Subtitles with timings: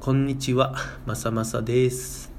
[0.00, 2.32] こんにちは、まさまさです。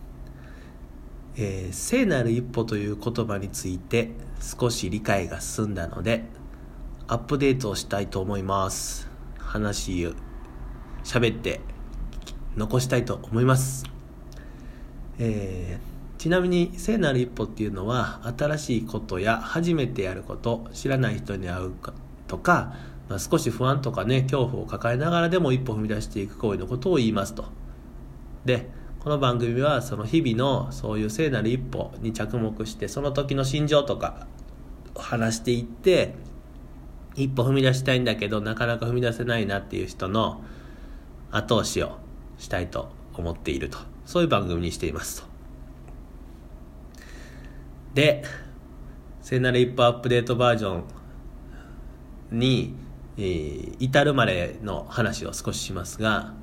[1.37, 4.09] えー聖なる一歩という言葉について
[4.41, 6.23] 少し理解が進んだので、
[7.07, 9.07] アップデートをしたいと思います。
[9.37, 10.13] 話を
[11.03, 11.61] 喋って
[12.55, 13.85] 残したいと思います。
[15.19, 21.93] えーちなみに聖なる一歩っていうのは新しいことや初めてやること知らない人に会うか
[22.27, 22.73] とか、
[23.11, 27.43] まあ、少し不安とかね恐怖を抱えながらでも一歩踏み出していく行為のことを言いますと。
[28.45, 28.69] で
[29.01, 34.27] この番組はその日々のそういう聖なる一歩に着目してその時の心情とか
[34.95, 36.13] 話していって
[37.15, 40.41] 一歩踏み出したいんだけどなかなか踏み出せないなっていう人の
[41.31, 41.97] 後押しを
[42.37, 43.77] したいと思っていると。
[44.05, 45.27] そういう番組にしていますと。
[47.93, 48.23] で
[49.21, 50.83] 聖なる一歩アップデートバージョン
[52.31, 52.73] に、
[53.17, 56.33] えー至るまでの話を少ししますが、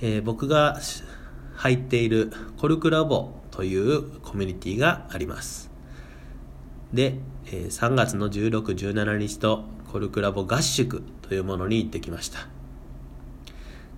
[0.00, 0.80] えー僕が
[1.56, 5.70] 入っているコルクラボというコミュニティがあります。
[6.92, 12.48] で、えー3月の16、17日とコルクラボ合宿というものに行ってきました。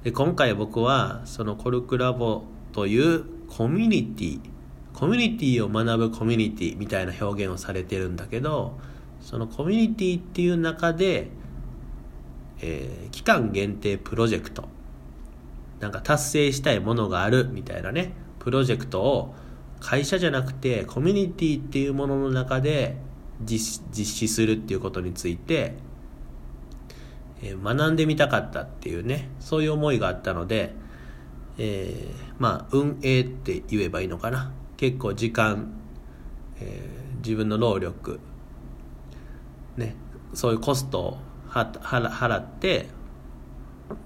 [0.03, 4.41] で今回僕はそのコルクラボというコミュニティ
[4.93, 8.79] コミュニティを学ぶコミュニティみたいな表現をされてるんだけど
[9.21, 11.31] そのコミュニティっていう中で、
[12.67, 14.69] えー期間限定プロジェクト。
[15.81, 19.35] なんか達成したいものがあるみたいなねプロジェクトを
[19.81, 22.97] 会社じゃなくてコミュニティっていうものの中で
[23.45, 25.75] 実施するっていうことについて、
[27.43, 30.73] えー学んでみたかったっていうねそういう思いがあったので、
[31.59, 34.53] えーまあ運営って言えばいいのかな。
[34.77, 35.73] 結構時間、
[36.61, 38.21] えー自分の労力
[39.79, 39.97] ね
[40.35, 41.19] そういうコストを
[41.55, 42.89] 払って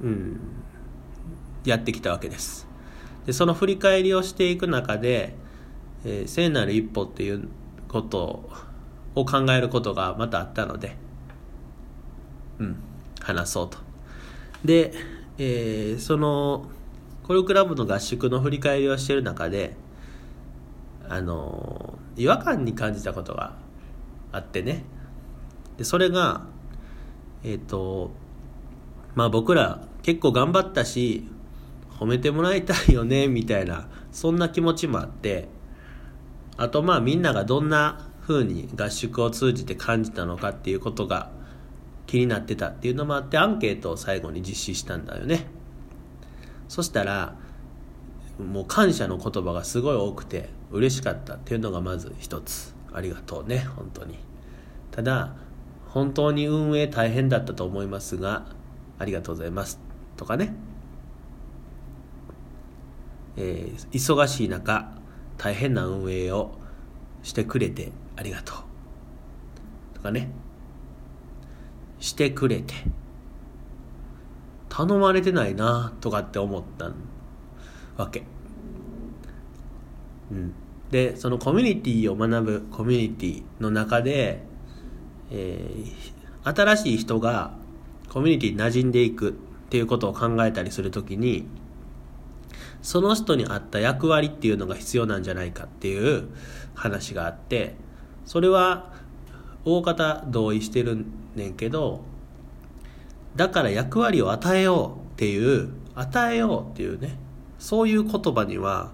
[0.02, 0.40] うん
[1.64, 2.66] やってきたわけです。
[3.26, 5.34] でその振り返りをしていく中で、
[6.04, 7.48] えー聖なる一歩っていう
[7.88, 8.48] こと
[9.14, 10.96] を考えることがまたあったので
[12.58, 12.76] うん
[13.20, 13.78] 話そうと。
[14.64, 14.92] で、
[15.38, 16.70] えーその
[17.22, 19.76] コルクラブの合宿の振り返りをしてる中で
[21.08, 23.54] あの違和感に感じたことが
[24.32, 24.84] あってね。
[25.76, 26.46] でそれが
[27.44, 28.10] えっ、と
[29.14, 31.26] まあ僕ら結構頑張ったし
[31.98, 35.48] 褒めてもらいたいよね みたいなそんな気持ちもあって
[36.56, 41.30] あとまあみんながどんな風に合宿を通じて感じたのかっていうことが
[42.06, 45.46] 気になってたっていうのもあってアンケートを最後に実施したんだよね。
[46.68, 47.36] そしたら
[48.38, 52.74] もう感謝の言葉がすごい多くて嬉しかったっていうのがまず一つ。
[52.92, 54.18] ありがとうね本当に。
[54.90, 55.34] ただ
[55.88, 58.46] 本当に運営大変だったと思いますが
[58.98, 59.80] ありがとうございます。
[60.16, 60.54] とかね、
[63.36, 64.92] えー忙しい中
[65.36, 66.52] 大変な運営を
[67.22, 68.56] してくれてありがとう。
[69.94, 70.30] とかね。
[72.00, 72.74] してくれて
[74.68, 76.92] 頼まれてないなとかって思った
[77.96, 78.22] わけ、
[80.30, 80.52] うん、
[80.90, 84.44] でそのコミュニティを学ぶコミュニティの中で、
[85.30, 87.52] えー新しい人が
[88.08, 89.32] コミュニティに馴染んでいくっ
[89.70, 91.46] ていうことを考えたりするときに
[92.80, 96.28] その人に合った役割っていうのが必要なんじゃないかっていう
[96.74, 97.74] 話があって
[98.24, 98.92] それは
[99.64, 102.02] 大方同意してるねんけど
[103.36, 107.18] だから役割を与えようっていう与えようっていうね
[107.58, 108.92] そういう言葉には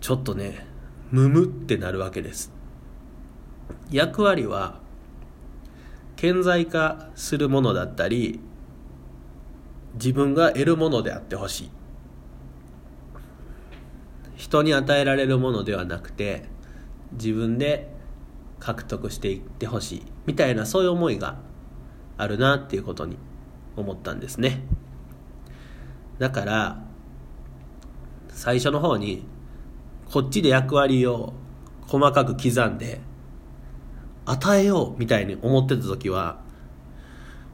[0.00, 0.66] ちょっとね
[1.10, 2.50] ムムってなるわけです。
[3.90, 4.80] 役割は
[6.24, 8.40] 顕在化するものだったり
[9.92, 11.70] 自分が得るものであってほしい。
[14.36, 16.46] 人に与えられるものではなくて
[17.12, 17.92] 自分で
[18.58, 20.02] 獲得していってほしい。
[20.24, 21.36] みたいなそういう思いが
[22.16, 23.18] あるなっていうことに
[23.76, 24.62] 思ったんですね。
[26.18, 26.82] だから
[28.30, 29.26] 最初の方に
[30.10, 31.34] こっちで役割を
[31.86, 33.00] 細かく刻んで
[34.26, 36.40] 与えようみたいに思ってた時は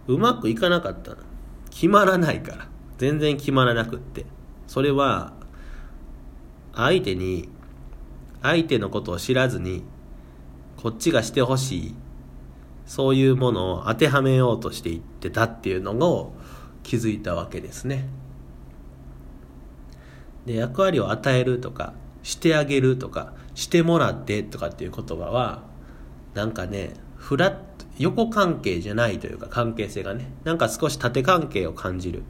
[0.06, 1.16] うまくいかなかった。
[1.70, 2.68] 決まらないから。
[2.98, 4.26] 全然決まらなくって。
[4.66, 5.32] それは
[6.74, 7.48] 相手に
[8.42, 9.84] 相手のことを知らずに
[10.76, 11.94] こっちがしてほしい。
[12.86, 16.34] そういうものを当てはめようとしていってたっていうのを
[16.82, 18.08] 気づいたわけですね。
[20.46, 21.92] で役割を与えるとか
[22.22, 25.69] してあげるとかしてもらってとかっていう言葉は
[26.34, 27.60] なんかねフラット
[27.98, 30.32] 横関係じゃないというか関係性がね。
[30.44, 32.22] なんか少し縦関係を感じる。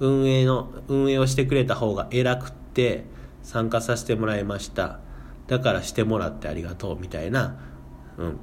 [0.00, 3.04] 運営の運営をしてくれた方が偉くって
[3.42, 4.98] 参加させてもらいました。
[5.46, 7.56] だからしてもらってありがとうみたいな。
[8.18, 8.38] うん。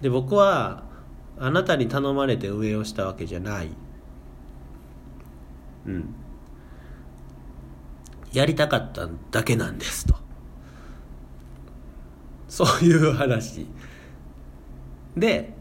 [0.00, 0.82] で僕は
[1.38, 3.70] あなたに頼まれて運営をしたわけじゃない。
[5.86, 6.14] うん。
[8.32, 10.14] やりたかっただけなんですと。
[12.50, 13.64] そういう話。
[15.16, 15.52] で、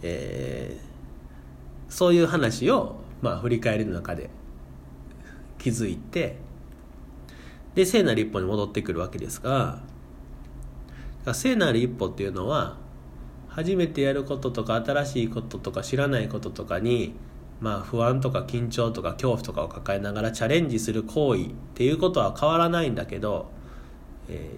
[0.00, 4.30] えー、そういう話を、まあ、振り返りの中で
[5.58, 6.38] 気づいて
[7.74, 9.82] で聖なる一歩に戻ってくるわけですが
[11.34, 12.78] 聖なる一歩っていうのは
[13.48, 17.14] 初めてやることとか新しいこととか知らないこととかに
[17.60, 23.50] まあ不安とか緊張とか恐怖とかを抱えながらチャレンジする行為っていうことは変わらないんだけど、
[24.28, 24.50] え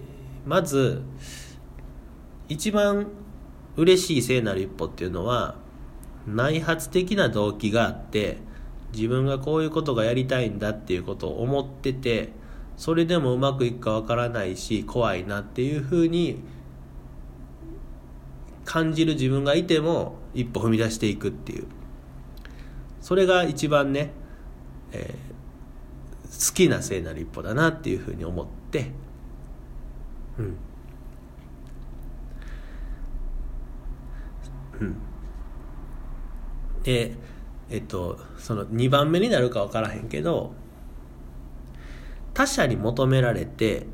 [0.45, 1.01] ー、まず
[2.49, 3.07] 一番
[3.75, 5.55] 嬉しい聖なる一歩っていうのは
[6.27, 8.37] 内発的な動機があって
[8.93, 12.29] 自分がこういうことがやりたいんだっていうことを思ってて
[12.77, 16.39] それでもうまくいくかわからないし怖いなっていうふうに
[18.65, 21.65] 感じる自分がいても一歩踏み出していくっていう。
[23.01, 24.11] それが一番ね、
[24.93, 28.91] えー、好きな聖なる一歩だなっていうふうに思って。
[30.39, 30.57] うんうん
[36.83, 37.15] で
[37.69, 40.53] えっとその2番目になるか分からへんけど
[42.33, 43.85] 他者に求められて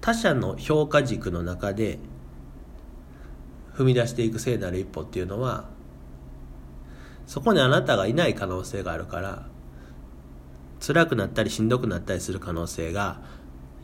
[0.00, 1.98] 他者の評価軸の中で
[3.74, 5.68] 踏み出していく聖なる一歩っていうのは
[7.26, 9.46] そこにあなたがいない可能性があるから
[10.80, 13.20] 辛くなったりしんどくなったりする可能性が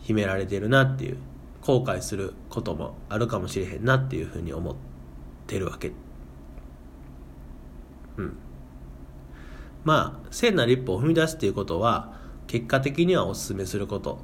[0.03, 1.19] 秘められてるなっていう
[1.63, 4.92] 後悔することもあるかもしれへんなっていうふうに思って
[5.59, 5.93] るわけ。
[8.17, 8.37] うん。
[9.85, 12.13] まあ聖なる一歩を踏み出すっていうことは
[12.47, 14.19] 結果的にはお勧めすること、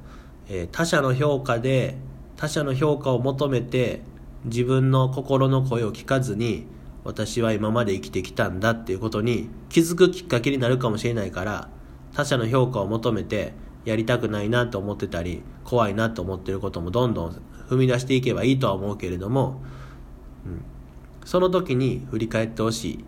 [0.48, 1.96] えー、他者の評価で
[2.36, 4.02] 他者の評価を求めて
[4.44, 6.66] 自分の心の声を聞かずに
[7.04, 11.68] 私は今まで生きてきたんだっていうことに気づくきっかけになるかもしれないから
[12.12, 13.54] 他者の評価を求めて
[13.84, 19.62] やりたくないなと思ってたり怖いなと思ってることもどんどん踏み出していけばいいとは思うけれども、
[20.46, 20.62] うん、
[21.28, 23.04] その時に振り返ってほしい。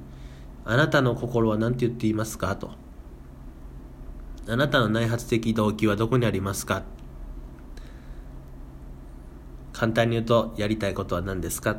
[0.67, 2.55] あなたの心は何て言っていますか？
[2.55, 2.72] と。
[4.46, 6.82] あなたの内発的動機はどこにありますか？
[9.72, 11.78] 簡単に言うとやりたいことは何ですか？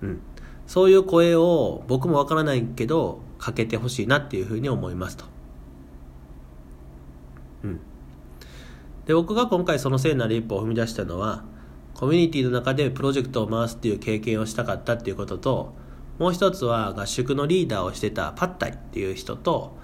[0.00, 0.20] うん、
[0.68, 5.24] そういう声を僕もわからないけどかけてほしいなっていうふうに思いますと。
[7.64, 7.80] うん、
[9.06, 11.52] で僕が今回その聖なる一歩を踏み出したのは
[11.94, 15.74] コミュニティの中でプロジェクトを回すっていう経験をしたかったっていうことと
[16.18, 19.76] もう一つは合宿のリーダーをしてたパッタイっていう人と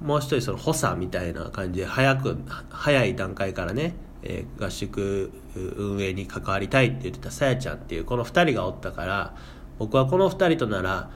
[0.00, 2.38] もう一人その補佐みたいな感じで早く
[2.70, 9.36] 早い段階からね、えー、合宿運営に関わりたいって言ってたさやちゃんっていうこの2人がおったから
[9.78, 11.10] 僕はこの2人となら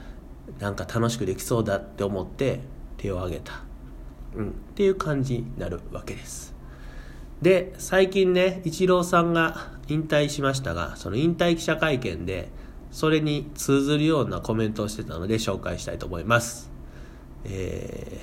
[0.59, 2.59] なんか楽しくできそうだって思って
[2.97, 3.63] 手を挙げた、
[4.35, 6.60] うん、っていう感じになるわけです。
[7.41, 12.49] で最近ねイチローさんが引退しましたがその引退記者会見で
[12.91, 16.69] それに通ずるようなコメントをしてたので紹介したいと思います。
[17.45, 18.19] え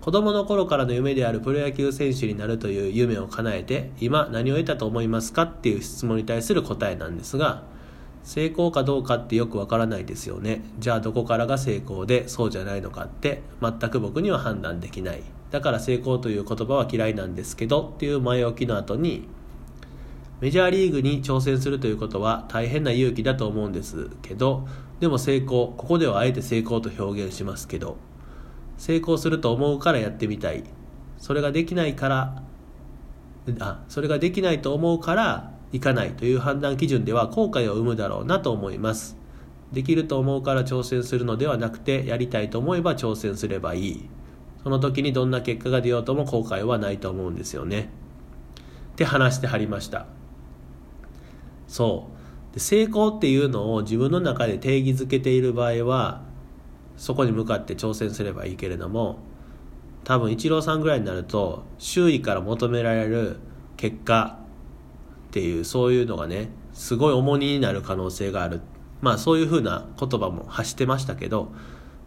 [0.00, 7.62] ー、子供の頃からの夢であるプロ野球選手になるという夢を叶えて今何を得たと思いますかっていう質問に対する答えなんですが
[8.22, 10.62] 成功かどうかってよくわからないですよね。
[10.78, 15.22] じゃあどこからが成功でそうじゃないのかって全く僕には判断できない。
[15.50, 19.28] だから成功という言葉は嫌いなんですけどっていう前置きの後に
[20.40, 24.66] メジャーリーグに挑戦するということは大変な勇気だと思うんですけど
[25.00, 27.96] でも成功ここではあえて成功と表現しますけど
[28.78, 30.64] 成功すると思うからやってみたい。
[31.18, 32.42] それができないから
[33.58, 39.16] あそれができないと思うからいかないという判断基準では後悔を生むだろうなと思います。
[39.72, 44.08] できると思うから挑戦するのではなくてやりたいと思えば挑戦すればいい。
[44.62, 47.90] その時にどんな結果が出ようとも後悔はないと思うんですよね。
[48.92, 50.06] って話してはりました。
[51.66, 52.08] そ
[52.52, 52.54] う。
[52.54, 56.22] で成功っていうのを自分の中で定義づけている場合は
[56.96, 59.20] そこに向かって挑戦すればいいけれども
[60.04, 63.36] 多分イチローさんぐらいになると周囲から求められる
[63.76, 64.38] 結果
[65.28, 68.60] っていうそういうのがねすごい重荷になる可能性がある。
[69.00, 71.52] まあそういうふうな言葉も発してましたけど、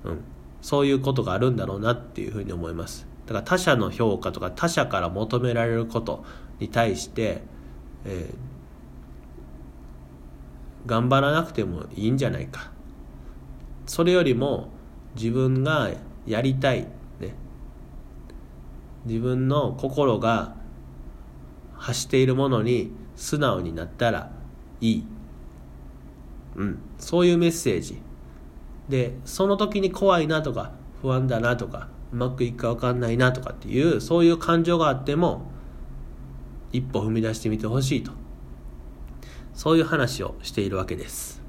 [0.04, 0.20] うん、
[0.64, 3.06] そういうことがあるんだろうなっていうふうに思います。
[3.26, 6.24] だから他者の評価とか他者から求められること
[6.60, 7.42] に対して、
[8.06, 12.72] えー、頑張らなくてもいいんじゃないか。
[13.86, 14.70] それよりも
[15.16, 15.92] 自分が
[16.26, 16.88] やりたい
[17.20, 17.36] ね。
[19.06, 20.56] 自分の心が
[21.76, 24.32] 発しているものに素直になったら
[24.80, 25.06] いい、
[26.56, 28.02] うん、そういうメッセージ。
[28.90, 30.72] でその時に怖いなとか
[31.02, 35.52] 不安だなとかうまくいくか分かんないなとかっていうそういう感情があっても
[36.72, 38.12] 一歩踏み出してみてほしいと。
[39.54, 41.42] そういう話をしているわけです。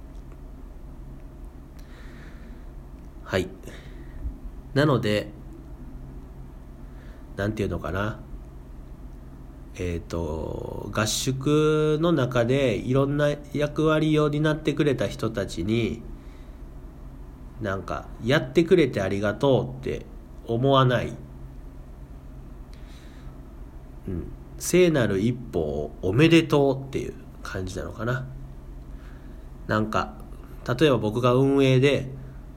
[3.24, 3.48] はい。
[4.74, 5.28] なので
[7.36, 8.20] なんていうのかな。
[9.76, 16.00] えっ、ー、と合宿の中でいろんな役割を担ってくれた人たちに
[17.60, 20.04] なんかやってくれてありがとうって
[20.46, 21.12] 思わない、
[24.08, 24.26] うん、
[24.58, 28.26] 聖なる一歩をおめでとうっていう感じなのかな。
[29.66, 30.14] なんか
[30.78, 32.10] 例えば僕が運営で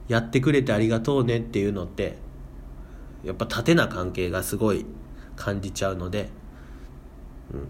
[0.08, 2.18] やってくれてありがとうねっていうのって
[3.24, 4.84] やっぱ縦な関係がすごい
[5.36, 6.28] 感じちゃうので、
[7.52, 7.68] うん、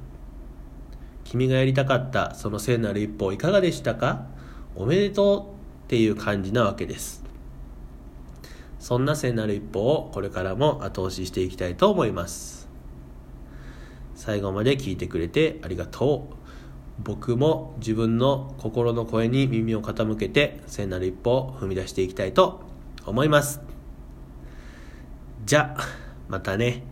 [1.25, 4.27] 君がやりたかったその聖なる一歩いかがでしたか？
[4.75, 5.58] おめでとう
[5.89, 7.25] っていう感じなわけです。
[8.79, 12.69] そんな聖なる一歩をこれからも後押ししていきたいと思います。
[14.15, 16.35] 最後まで聞いてくれてありがとう。
[17.03, 22.61] 僕も自分の心の声に耳を傾けて聖なる一歩を踏み出していきたいと
[23.07, 23.63] 思います。
[25.47, 25.83] じゃあ
[26.29, 26.83] またね。